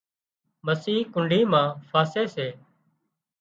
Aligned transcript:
مسي 0.65 0.95
ڪنڍي 1.13 1.41
مان 1.51 1.67
ڦاسي 1.91 2.23
سي 2.35 2.47